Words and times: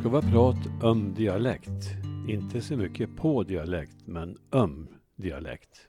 ska 0.00 0.08
vara 0.08 0.22
prat 0.22 0.82
om 0.82 1.14
dialekt. 1.14 1.88
Inte 2.28 2.60
så 2.60 2.76
mycket 2.76 3.16
på 3.16 3.42
dialekt, 3.42 4.06
men 4.06 4.38
om 4.50 4.88
dialekt. 5.16 5.88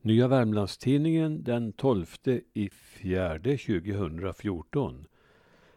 Nya 0.00 0.28
Värmlandstidningen 0.28 1.44
den 1.44 1.72
12 1.72 2.06
i 2.54 2.70
fjärde 2.70 3.58
2014. 3.58 5.06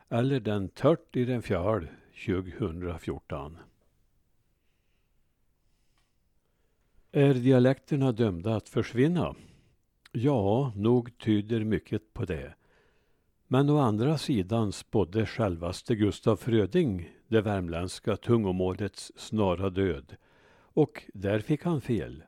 Eller 0.09 0.39
den 0.39 0.69
30 0.69 1.19
i 1.19 1.25
den 1.25 1.41
fjärde 1.41 1.87
2014. 2.25 3.57
Är 7.11 7.33
dialekterna 7.33 8.11
dömda 8.11 8.55
att 8.55 8.69
försvinna? 8.69 9.35
Ja, 10.11 10.73
nog 10.75 11.17
tyder 11.17 11.63
mycket 11.63 12.13
på 12.13 12.25
det. 12.25 12.53
Men 13.47 13.69
å 13.69 13.77
andra 13.77 14.17
sidan 14.17 14.71
spådde 14.71 15.25
självaste 15.25 15.95
Gustaf 15.95 16.39
Fröding 16.39 17.09
det 17.27 17.41
värmländska 17.41 18.17
tungomålets 18.17 19.11
snara 19.15 19.69
död. 19.69 20.15
Och 20.57 21.03
där 21.13 21.39
fick 21.39 21.63
han 21.63 21.81
fel. 21.81 22.23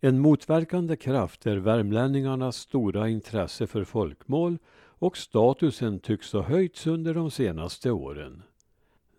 En 0.00 0.18
motverkande 0.18 0.96
kraft 0.96 1.46
är 1.46 1.56
värmlänningarnas 1.56 2.56
stora 2.56 3.08
intresse 3.08 3.66
för 3.66 3.84
folkmål 3.84 4.58
och 4.98 5.16
statusen 5.16 6.00
tycks 6.00 6.32
ha 6.32 6.42
höjts 6.42 6.86
under 6.86 7.14
de 7.14 7.30
senaste 7.30 7.90
åren. 7.90 8.42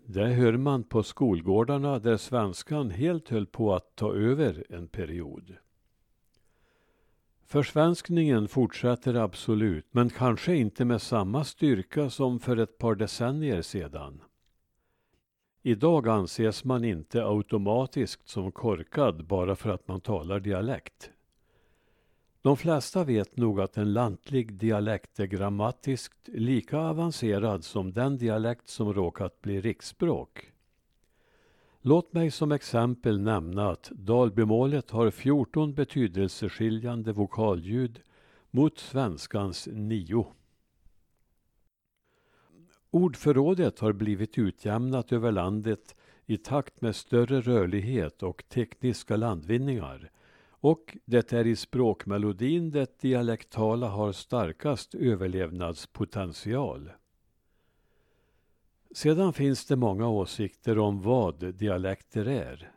Det 0.05 0.25
hör 0.25 0.57
man 0.57 0.83
på 0.83 1.03
skolgårdarna 1.03 1.99
där 1.99 2.17
svenskan 2.17 2.89
helt 2.89 3.29
höll 3.29 3.45
på 3.45 3.75
att 3.75 3.95
ta 3.95 4.15
över 4.15 4.65
en 4.70 4.87
period. 4.87 5.55
Försvenskningen 7.51 8.47
fortsätter 8.47 9.13
absolut, 9.13 9.85
men 9.91 10.09
kanske 10.09 10.55
inte 10.55 10.85
med 10.85 11.01
samma 11.01 11.43
styrka 11.43 12.09
som 12.09 12.39
för 12.39 12.57
ett 12.57 12.77
par 12.77 12.95
decennier 12.95 13.61
sedan. 13.61 14.21
Idag 15.61 16.07
anses 16.07 16.63
man 16.63 16.83
inte 16.83 17.25
automatiskt 17.25 18.27
som 18.29 18.51
korkad 18.51 19.25
bara 19.25 19.55
för 19.55 19.70
att 19.70 19.87
man 19.87 20.01
talar 20.01 20.39
dialekt. 20.39 21.11
De 22.41 22.57
flesta 22.57 23.03
vet 23.03 23.37
nog 23.37 23.61
att 23.61 23.77
en 23.77 23.93
lantlig 23.93 24.53
dialekt 24.53 25.20
är 25.20 25.25
grammatiskt 25.25 26.27
lika 26.27 26.79
avancerad 26.79 27.63
som 27.63 27.93
den 27.93 28.17
dialekt 28.17 28.67
som 28.67 28.93
råkat 28.93 29.41
bli 29.41 29.61
riksspråk. 29.61 30.51
Låt 31.82 32.13
mig 32.13 32.32
som 32.32 32.52
exempel 32.52 33.20
nämna 33.20 33.70
att 33.70 33.91
Dalbymålet 33.96 34.91
har 34.91 35.12
14 35.12 35.74
betydelseskiljande 35.74 37.12
vokalljud 37.13 38.02
mot 38.52 38.77
svenskans 38.80 39.68
nio. 39.72 40.27
Ordförrådet 42.91 43.80
har 43.80 43.94
blivit 43.94 44.38
utjämnat 44.38 45.12
över 45.12 45.32
landet 45.32 45.96
i 46.26 46.38
takt 46.38 46.82
med 46.82 46.96
större 46.96 47.41
rörlighet 47.41 48.24
och 48.24 48.44
tekniska 48.50 49.16
landvinningar. 49.16 50.12
Och 50.50 50.98
det 51.05 51.34
är 51.34 51.48
i 51.48 51.55
språkmelodin 51.55 52.72
det 52.72 53.00
dialektala 53.00 53.88
har 53.88 54.12
starkast 54.12 54.96
överlevnadspotential. 54.96 56.91
Sedan 58.91 59.34
finns 59.34 59.65
det 59.65 59.76
många 59.76 60.07
åsikter 60.07 60.79
om 60.79 61.01
vad 61.01 61.54
dialekter 61.54 62.26
är. 62.26 62.71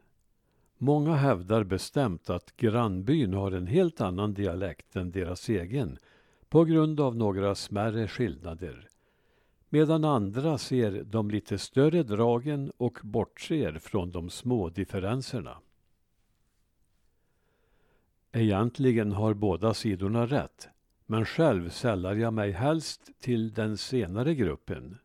Många 0.79 1.15
hävdar 1.15 1.65
bestämt 1.65 2.31
att 2.31 2.57
grannbyn 2.57 3.35
har 3.35 3.53
en 3.53 3.67
helt 3.67 4.01
annan 4.01 4.35
dialekt 4.35 4.97
än 4.97 5.11
deras 5.11 5.49
egen 5.49 5.99
på 6.49 6.65
grund 6.65 7.01
av 7.01 7.17
några 7.17 7.55
smärre 7.55 8.09
skillnader. 8.09 8.89
Medan 9.69 10.05
andra 10.05 10.59
ser 10.59 11.05
de 11.05 11.31
lite 11.31 11.59
större 11.59 12.03
dragen 12.03 12.73
och 12.77 12.99
bortser 13.03 13.79
från 13.79 14.11
de 14.11 14.31
små 14.31 14.69
differenserna. 14.69 15.59
Egentligen 18.33 19.13
har 19.13 19.35
båda 19.35 19.75
sidorna 19.75 20.27
rätt, 20.27 20.69
men 21.07 21.25
själv 21.25 21.71
sällar 21.71 22.15
jag 22.15 22.33
mig 22.33 22.51
helst 22.51 23.11
till 23.21 23.53
den 23.53 23.77
senare 23.77 24.35
gruppen. 24.35 24.99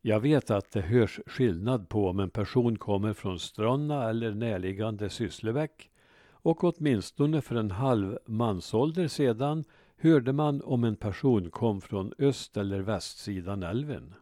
Jag 0.00 0.20
vet 0.20 0.50
att 0.50 0.70
det 0.70 0.80
hörs 0.80 1.20
skillnad 1.26 1.88
på 1.88 2.08
om 2.08 2.20
en 2.20 2.30
person 2.30 2.78
kommer 2.78 3.12
från 3.12 3.38
Stronna 3.38 4.10
eller 4.10 4.34
närliggande 4.34 5.10
Sysslebäck 5.10 5.90
och 6.30 6.64
åtminstone 6.64 7.40
för 7.40 7.56
en 7.56 7.70
halv 7.70 8.18
mansålder 8.26 9.08
sedan 9.08 9.64
hörde 9.96 10.32
man 10.32 10.62
om 10.62 10.84
en 10.84 10.96
person 10.96 11.50
kom 11.50 11.80
från 11.80 12.12
öst 12.18 12.56
eller 12.56 12.80
västsidan 12.80 13.62
älven. 13.62 14.14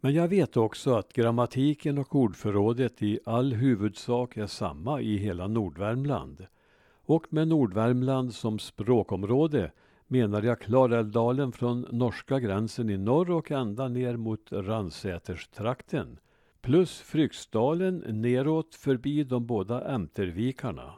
Men 0.00 0.14
jag 0.14 0.28
vet 0.28 0.56
också 0.56 0.94
att 0.94 1.12
grammatiken 1.12 1.98
och 1.98 2.14
ordförrådet 2.14 3.02
i 3.02 3.18
all 3.24 3.52
huvudsak 3.52 4.36
är 4.36 4.46
samma 4.46 5.00
i 5.00 5.16
hela 5.16 5.46
Nordvärmland. 5.46 6.46
Och 7.04 7.32
med 7.32 7.48
Nordvärmland 7.48 8.34
som 8.34 8.58
språkområde 8.58 9.72
menar 10.12 10.42
jag 10.42 10.60
Klarälvdalen 10.60 11.52
från 11.52 11.86
norska 11.90 12.40
gränsen 12.40 12.90
i 12.90 12.96
norr 12.96 13.30
och 13.30 13.50
ända 13.50 13.88
ner 13.88 14.16
mot 14.16 14.52
Ransäterstrakten. 14.52 16.18
Plus 16.60 17.00
Fryksdalen 17.00 17.98
neråt 17.98 18.74
förbi 18.74 19.24
de 19.24 19.46
båda 19.46 19.94
Ämtervikarna. 19.94 20.94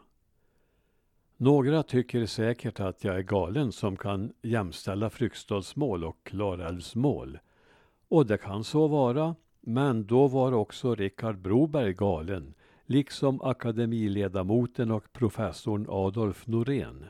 Några 1.37 1.83
tycker 1.83 2.27
säkert 2.27 2.81
att 2.81 3.05
jag 3.05 3.17
är 3.17 3.23
galen 3.23 3.73
som 3.73 3.97
kan 3.97 4.33
jämställa 4.43 5.11
Fryksdalsmål 5.11 6.05
och 6.05 6.19
Klarälvsmål. 6.25 7.39
Och 8.09 8.27
det 8.27 8.39
kan 8.39 8.65
så 8.65 8.87
vara, 8.87 9.35
men 9.61 10.07
då 10.07 10.29
var 10.29 10.53
också 10.53 10.95
Richard 10.95 11.39
Broberg 11.39 11.93
galen, 11.93 12.55
liksom 12.87 13.41
akademiledamoten 13.43 14.91
och 14.91 15.13
professorn 15.13 15.87
Adolf 15.89 16.47
Norén. 16.47 17.05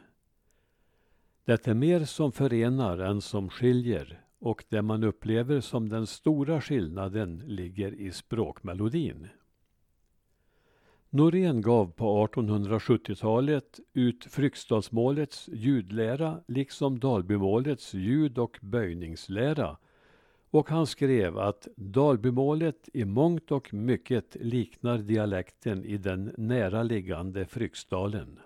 Det 1.44 1.68
är 1.68 1.74
mer 1.74 2.04
som 2.04 2.32
förenar 2.32 2.98
än 2.98 3.20
som 3.20 3.50
skiljer 3.50 4.20
och 4.38 4.64
det 4.68 4.82
man 4.82 5.04
upplever 5.04 5.60
som 5.60 5.88
den 5.88 6.06
stora 6.06 6.60
skillnaden 6.60 7.42
ligger 7.46 7.94
i 7.94 8.12
språkmelodin. 8.12 9.28
Norén 11.10 11.60
gav 11.60 11.92
på 11.92 12.26
1870-talet 12.26 13.80
ut 13.92 14.24
Fryksdalsmålets 14.24 15.48
ljudlära 15.52 16.40
liksom 16.48 16.98
Dalbymålets 16.98 17.94
ljud 17.94 18.38
och 18.38 18.58
böjningslära 18.62 19.76
och 20.50 20.70
han 20.70 20.86
skrev 20.86 21.38
att 21.38 21.68
Dalbymålet 21.76 22.88
i 22.92 23.04
mångt 23.04 23.50
och 23.50 23.74
mycket 23.74 24.36
liknar 24.40 24.98
dialekten 24.98 25.84
i 25.84 25.96
den 25.96 26.34
näraliggande 26.38 27.46
Fryksdalen. 27.46 28.38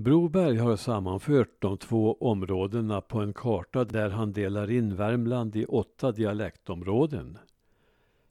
Broberg 0.00 0.56
har 0.56 0.76
sammanfört 0.76 1.56
de 1.58 1.78
två 1.78 2.16
områdena 2.20 3.00
på 3.00 3.20
en 3.20 3.32
karta 3.32 3.84
där 3.84 4.10
han 4.10 4.32
delar 4.32 4.70
in 4.70 4.96
Värmland 4.96 5.56
i 5.56 5.64
åtta 5.64 6.12
dialektområden. 6.12 7.38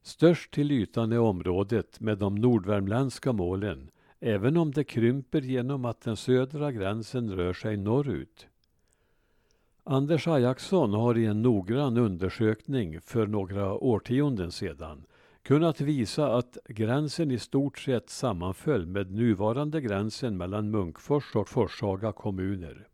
Störst 0.01 0.51
till 0.51 0.71
ytan 0.71 1.11
är 1.11 1.19
området 1.19 1.99
med 1.99 2.17
de 2.17 2.35
nordvärmländska 2.35 3.33
målen, 3.33 3.89
även 4.19 4.57
om 4.57 4.71
det 4.71 4.83
krymper 4.83 5.41
genom 5.41 5.85
att 5.85 6.01
den 6.01 6.17
södra 6.17 6.71
gränsen 6.71 7.31
rör 7.35 7.53
sig 7.53 7.77
norrut. 7.77 8.47
Anders 9.83 10.27
Ajaxson 10.27 10.93
har 10.93 11.17
i 11.17 11.25
en 11.25 11.41
noggrann 11.41 11.97
undersökning 11.97 13.01
för 13.01 13.27
några 13.27 13.73
årtionden 13.73 14.51
sedan 14.51 15.05
kunnat 15.43 15.81
visa 15.81 16.35
att 16.35 16.57
gränsen 16.65 17.31
i 17.31 17.39
stort 17.39 17.79
sett 17.79 18.09
sammanföll 18.09 18.85
med 18.85 19.11
nuvarande 19.11 19.81
gränsen 19.81 20.37
mellan 20.37 20.71
Munkfors 20.71 21.35
och 21.35 21.49
Forshaga 21.49 22.11
kommuner. 22.11 22.87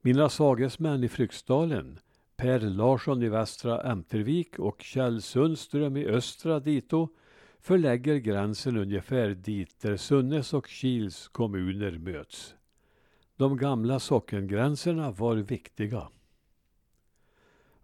Mina 0.00 0.28
sagesmän 0.28 1.04
i 1.04 1.08
Fryksdalen, 1.08 1.98
Per 2.36 2.60
Larsson 2.60 3.22
i 3.22 3.28
Västra 3.28 3.82
Ämtervik 3.82 4.58
och 4.58 4.82
Kjell 4.82 5.22
Sundström 5.22 5.96
i 5.96 6.06
Östra 6.06 6.60
Dito, 6.60 7.08
förlägger 7.60 8.16
gränsen 8.16 8.76
ungefär 8.76 9.28
dit 9.28 9.80
där 9.80 9.96
Sunnes 9.96 10.54
och 10.54 10.68
Kils 10.68 11.28
kommuner 11.28 11.98
möts. 11.98 12.54
De 13.36 13.56
gamla 13.56 14.00
sockengränserna 14.00 15.10
var 15.10 15.36
viktiga. 15.36 16.08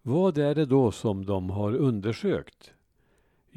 Vad 0.01 0.37
är 0.37 0.55
det 0.55 0.65
då 0.65 0.91
som 0.91 1.25
de 1.25 1.49
har 1.49 1.75
undersökt? 1.75 2.74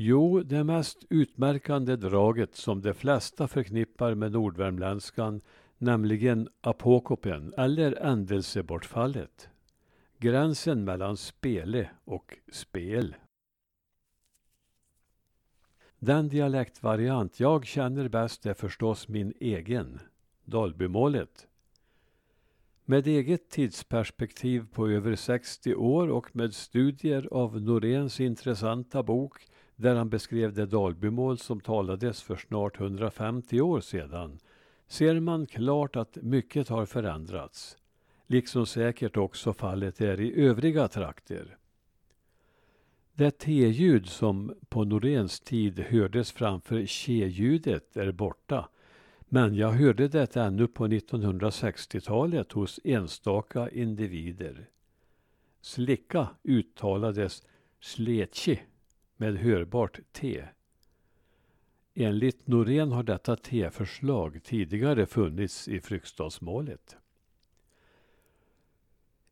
Jo, 0.00 0.42
det 0.42 0.64
mest 0.64 1.04
utmärkande 1.10 1.96
draget 1.96 2.54
som 2.54 2.82
de 2.82 2.94
flesta 2.94 3.48
förknippar 3.48 4.14
med 4.14 4.32
nordvärmländskan, 4.32 5.40
nämligen 5.78 6.48
apokopen 6.60 7.54
eller 7.56 7.92
ändelsebortfallet. 7.92 9.48
Gränsen 10.18 10.84
mellan 10.84 11.16
spele 11.16 11.90
och 12.04 12.38
spel. 12.52 13.16
Den 15.98 16.28
dialektvariant 16.28 17.40
jag 17.40 17.66
känner 17.66 18.08
bäst 18.08 18.46
är 18.46 18.54
förstås 18.54 19.08
min 19.08 19.32
egen, 19.40 20.00
Dalbymålet. 20.44 21.46
Med 22.84 23.06
eget 23.06 23.50
tidsperspektiv 23.50 24.66
på 24.72 24.88
över 24.88 25.14
60 25.14 25.74
år 25.74 26.08
och 26.08 26.36
med 26.36 26.54
studier 26.54 27.28
av 27.30 27.62
Noréns 27.62 28.20
intressanta 28.20 29.02
bok 29.02 29.46
där 29.78 29.94
han 29.94 30.08
beskrev 30.08 30.52
det 30.54 30.66
Dalbymål 30.66 31.38
som 31.38 31.60
talades 31.60 32.22
för 32.22 32.36
snart 32.36 32.80
150 32.80 33.60
år 33.60 33.80
sedan 33.80 34.38
ser 34.88 35.20
man 35.20 35.46
klart 35.46 35.96
att 35.96 36.18
mycket 36.22 36.68
har 36.68 36.86
förändrats. 36.86 37.76
Liksom 38.26 38.66
säkert 38.66 39.16
också 39.16 39.52
fallet 39.52 40.00
är 40.00 40.20
i 40.20 40.40
övriga 40.40 40.88
trakter. 40.88 41.56
Det 43.14 43.30
T-ljud 43.30 44.06
som 44.06 44.54
på 44.68 44.84
Noréns 44.84 45.40
tid 45.40 45.78
hördes 45.80 46.32
framför 46.32 46.80
K-ljudet 46.80 47.96
är 47.96 48.12
borta 48.12 48.68
men 49.28 49.54
jag 49.54 49.72
hörde 49.72 50.08
det 50.08 50.36
ännu 50.36 50.66
på 50.66 50.86
1960-talet 50.86 52.52
hos 52.52 52.80
enstaka 52.84 53.70
individer. 53.70 54.68
Slicka 55.60 56.28
uttalades 56.42 57.42
sletchi 57.80 58.60
med 59.18 59.36
hörbart 59.36 60.00
T. 60.12 60.44
Enligt 61.94 62.46
Norén 62.46 62.92
har 62.92 63.02
detta 63.02 63.36
T-förslag 63.36 64.40
tidigare 64.44 65.06
funnits 65.06 65.68
i 65.68 65.80
Fryksdalsmålet. 65.80 66.96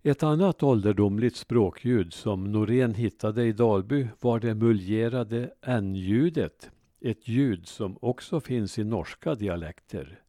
Ett 0.02 0.22
annat 0.22 0.62
ålderdomligt 0.62 1.36
språkljud 1.36 2.12
som 2.12 2.52
Norén 2.52 2.94
hittade 2.94 3.44
i 3.44 3.52
Dalby 3.52 4.08
var 4.20 4.40
det 4.40 4.54
muljerade 4.54 5.54
n-ljudet 5.62 6.70
ett 7.00 7.28
ljud 7.28 7.66
som 7.66 7.98
också 8.00 8.40
finns 8.40 8.78
i 8.78 8.84
norska 8.84 9.34
dialekter. 9.34 10.20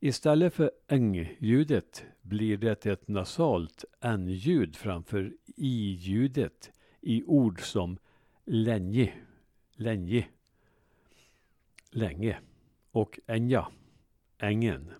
Istället 0.00 0.54
för 0.54 0.70
eng-ljudet 0.88 2.04
blir 2.22 2.56
det 2.56 2.86
ett 2.86 3.08
nasalt 3.08 3.84
n-ljud 4.00 4.76
framför 4.76 5.32
i-ljudet 5.56 6.72
i 7.00 7.24
ord 7.24 7.60
som 7.62 7.98
länge, 8.44 9.14
länge, 9.72 10.28
länge. 11.90 12.38
Och 12.90 13.20
enja, 13.26 13.68
ängen. 14.38 14.92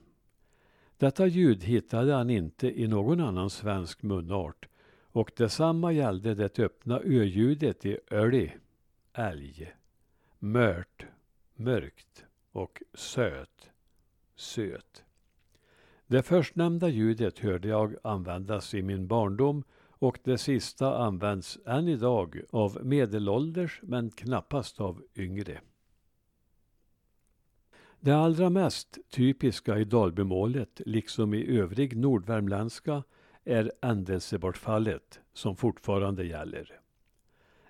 Detta 0.97 1.27
ljud 1.27 1.65
hittade 1.65 2.13
han 2.13 2.31
inte 2.31 2.81
i 2.81 2.89
någon 2.89 3.21
annan 3.21 3.51
svensk 3.51 4.03
munart. 4.03 4.69
Och 5.03 5.33
detsamma 5.37 5.93
gällde 5.93 6.35
det 6.35 6.59
öppna 6.59 7.01
ö-ljudet 7.01 7.87
i 7.87 7.99
öli, 8.11 8.53
älg. 9.13 9.75
Mört, 10.39 11.07
mörkt. 11.55 12.25
Och 12.53 12.83
söt, 12.95 13.71
söt. 14.37 15.05
Det 16.07 16.23
förstnämnda 16.23 16.89
ljudet 16.89 17.39
hörde 17.39 17.69
jag 17.69 17.97
användas 18.03 18.75
i 18.75 18.83
min 18.83 19.07
barndom 19.07 19.65
och 20.05 20.19
det 20.25 20.39
sista 20.39 20.97
används 20.99 21.59
än 21.67 21.89
idag 21.89 22.41
av 22.51 22.79
medelålders 22.83 23.81
men 23.83 24.11
knappast 24.11 24.81
av 24.81 25.03
yngre. 25.17 25.61
Det 28.01 28.13
allra 28.13 28.51
mest 28.51 28.99
typiska 29.11 29.79
i 29.79 29.85
Dalbymålet, 29.85 30.81
liksom 30.87 31.35
i 31.35 31.59
övrig 31.59 31.97
nordvärmländska, 31.97 33.03
är 33.45 33.73
ändelsebortfallet 33.81 35.21
som 35.33 35.57
fortfarande 35.57 36.25
gäller. 36.25 36.81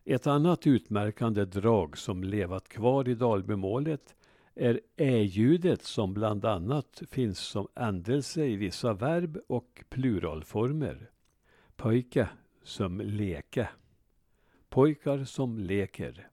Ett 0.04 0.26
annat 0.26 0.66
utmärkande 0.66 1.44
drag 1.44 1.98
som 1.98 2.24
levat 2.24 2.68
kvar 2.68 3.08
i 3.08 3.14
Dalbymålet 3.14 4.14
är 4.54 4.80
ä-ljudet 4.96 5.82
som 5.82 6.14
bland 6.14 6.44
annat 6.44 7.02
finns 7.10 7.38
som 7.38 7.68
ändelse 7.74 8.44
i 8.46 8.56
vissa 8.56 8.92
verb 8.92 9.38
och 9.46 9.84
pluralformer. 9.88 11.10
Pojke 11.76 12.28
som 12.62 13.00
leke. 13.00 13.68
Pojkar 14.68 15.24
som 15.24 15.58
leker. 15.58 16.28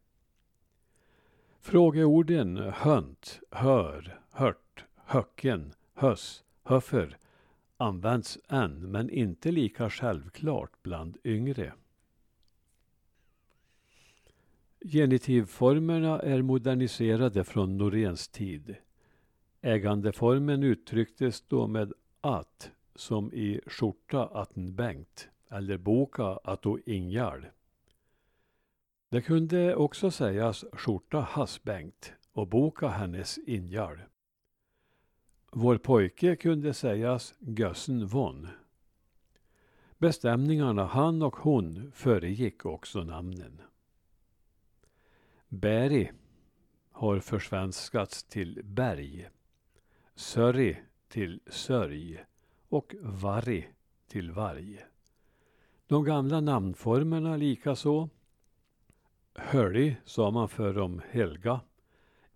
Frågeorden 1.60 2.58
hönt, 2.58 3.40
hör, 3.52 4.20
hört, 4.32 4.86
höcken, 4.96 5.74
höss, 5.94 6.44
höffer 6.64 7.18
används 7.78 8.40
än 8.48 8.92
men 8.92 9.10
inte 9.10 9.52
lika 9.52 9.90
självklart 9.90 10.84
bland 10.84 11.18
yngre. 11.24 11.74
Genitivformerna 14.86 16.20
är 16.20 16.42
moderniserade 16.42 17.44
från 17.44 17.78
Noréns 17.78 18.28
tid. 18.28 18.76
Ägandeformen 19.62 20.64
uttrycktes 20.64 21.42
då 21.42 21.68
med 21.68 21.94
att, 22.22 22.72
som 23.02 23.34
i 23.34 23.62
skjorta 23.68 24.26
atten 24.26 24.76
Bengt 24.76 25.30
eller 25.50 25.78
boka 25.78 26.40
atto 26.44 26.78
Ingjald. 26.86 27.46
Det 29.10 29.22
kunde 29.22 29.76
också 29.76 30.12
sägas 30.12 30.66
skjorta 30.74 31.20
Hass 31.20 31.64
Bengt 31.64 32.14
och 32.32 32.48
boka 32.48 32.88
hennes 32.88 33.38
Ingjald. 33.38 34.00
Vår 35.52 35.78
pojke 35.78 36.36
kunde 36.36 36.74
sägas 36.74 37.34
Gössen 37.40 38.08
von. 38.08 38.48
Bestämningarna 39.98 40.86
han 40.86 41.22
och 41.22 41.36
hon 41.36 41.92
föregick 41.96 42.66
också 42.66 43.04
namnen. 43.04 43.62
Berg 45.48 46.12
har 46.92 47.20
försvenskats 47.20 48.24
till 48.24 48.62
berg. 48.64 49.30
Sörri 50.16 50.78
till 51.08 51.40
sörj 51.48 52.26
och 52.72 52.96
varg 53.02 53.74
till 54.08 54.32
varg. 54.32 54.86
De 55.88 56.04
gamla 56.04 56.42
namnformerna 56.42 57.36
likaså. 57.38 58.10
Hölli 59.36 59.96
sa 60.06 60.32
man 60.32 60.50
förr 60.50 60.78
om 60.78 61.02
Helga. 61.10 61.62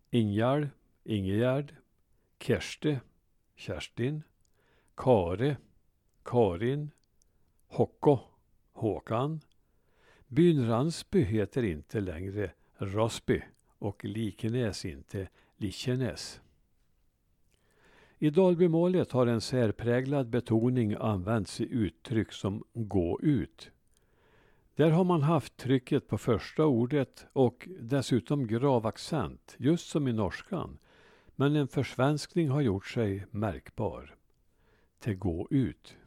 Ingjald, 0.09 0.69
Ingegärd. 1.03 1.75
Kerste, 2.39 2.99
Kerstin. 3.55 4.23
Kare, 4.95 5.57
Karin. 6.23 6.91
Hocko, 7.67 8.19
Håkan. 8.73 9.41
Byn 10.27 10.67
Ransby 10.67 11.21
heter 11.23 11.63
inte 11.63 11.99
längre 11.99 12.51
Rosby 12.77 13.41
och 13.79 14.05
Likenäs 14.05 14.86
inte 14.86 15.27
Likenäs. 15.57 16.41
I 18.25 18.29
Dalbymålet 18.29 19.12
har 19.12 19.27
en 19.27 19.41
särpräglad 19.41 20.29
betoning 20.29 20.96
använts 21.00 21.62
i 21.62 21.63
uttryck 21.72 22.32
som 22.32 22.63
gå 22.74 23.20
ut. 23.22 23.72
Där 24.75 24.89
har 24.89 25.03
man 25.03 25.22
haft 25.22 25.58
trycket 25.58 26.08
på 26.08 26.17
första 26.17 26.65
ordet 26.65 27.25
och 27.34 27.70
dessutom 27.79 28.48
grav 28.48 28.88
accent, 28.88 29.55
just 29.58 29.89
som 29.89 30.08
i 30.08 30.13
norskan. 30.13 30.77
Men 31.36 31.55
en 31.55 31.67
försvenskning 31.67 32.50
har 32.50 32.62
gjort 32.62 32.88
sig 32.88 33.25
märkbar. 33.32 34.15
Till 35.00 35.15
gå 35.15 35.48
ut. 35.51 35.98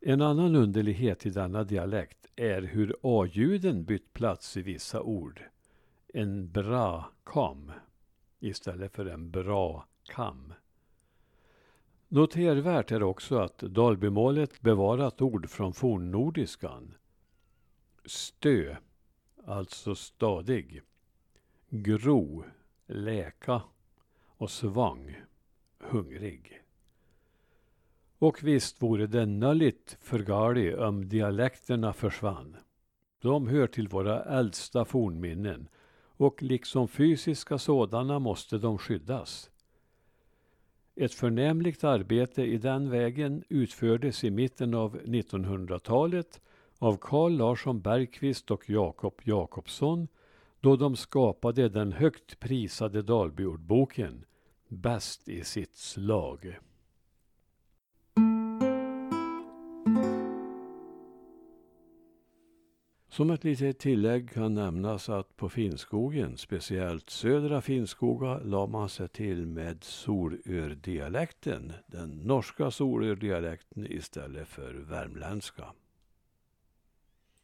En 0.00 0.22
annan 0.22 0.56
underlighet 0.56 1.26
i 1.26 1.30
denna 1.30 1.64
dialekt 1.64 2.26
är 2.36 2.62
hur 2.62 2.96
a-ljuden 3.02 3.84
bytt 3.84 4.12
plats 4.12 4.56
i 4.56 4.62
vissa 4.62 5.02
ord. 5.02 5.42
En 6.14 6.52
bra 6.52 7.10
kam 7.24 7.72
istället 8.40 8.92
för 8.92 9.06
en 9.06 9.30
bra 9.30 9.86
kam. 10.04 10.52
Notervärt 12.08 12.92
är 12.92 13.02
också 13.02 13.38
att 13.38 13.58
Dalbymålet 13.58 14.60
bevarat 14.60 15.22
ord 15.22 15.50
från 15.50 15.72
fornnordiskan. 15.72 16.94
Stö, 18.04 18.76
alltså 19.44 19.94
stadig. 19.94 20.82
Gro, 21.70 22.44
läka 22.86 23.62
och 24.26 24.50
svang, 24.50 25.16
hungrig. 25.78 26.62
Och 28.18 28.42
visst 28.42 28.82
vore 28.82 29.06
det 29.06 29.26
nölligt 29.26 29.98
för 30.00 30.18
Gali 30.18 30.74
om 30.74 31.08
dialekterna 31.08 31.92
försvann. 31.92 32.56
De 33.20 33.48
hör 33.48 33.66
till 33.66 33.88
våra 33.88 34.24
äldsta 34.24 34.84
fornminnen 34.84 35.68
och 36.16 36.42
liksom 36.42 36.88
fysiska 36.88 37.58
sådana 37.58 38.18
måste 38.18 38.58
de 38.58 38.78
skyddas. 38.78 39.50
Ett 40.94 41.14
förnämligt 41.14 41.84
arbete 41.84 42.42
i 42.42 42.58
den 42.58 42.90
vägen 42.90 43.44
utfördes 43.48 44.24
i 44.24 44.30
mitten 44.30 44.74
av 44.74 44.98
1900-talet 44.98 46.40
av 46.78 46.96
Carl 47.00 47.36
Larsson 47.36 47.80
Bergqvist 47.80 48.50
och 48.50 48.70
Jakob 48.70 49.20
Jakobsson 49.24 50.08
då 50.60 50.76
de 50.76 50.96
skapade 50.96 51.68
den 51.68 51.92
högt 51.92 52.40
prisade 52.40 53.02
Dalbyordboken 53.02 54.24
Bäst 54.68 55.28
i 55.28 55.44
sitt 55.44 55.76
slag. 55.76 56.58
Som 63.16 63.30
ett 63.30 63.44
litet 63.44 63.78
tillägg 63.78 64.30
kan 64.30 64.54
nämnas 64.54 65.08
att 65.08 65.36
på 65.36 65.48
Finnskogen, 65.48 66.36
speciellt 66.36 67.10
södra 67.10 67.60
Finnskoga, 67.60 68.38
la 68.38 68.66
man 68.66 68.88
sig 68.88 69.08
till 69.08 69.46
med 69.46 69.84
solördialekten, 69.84 71.72
den 71.86 72.10
norska 72.10 72.70
solördialekten 72.70 73.86
istället 73.86 74.48
för 74.48 74.72
värmländska. 74.74 75.64